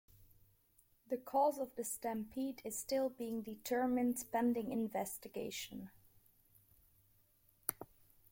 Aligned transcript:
The 1.09 1.17
cause 1.17 1.59
of 1.59 1.75
the 1.75 1.83
stampede 1.83 2.63
is 2.65 2.75
still 2.75 3.07
being 3.09 3.43
determined 3.43 4.25
pending 4.31 4.71
investigation. 4.71 5.91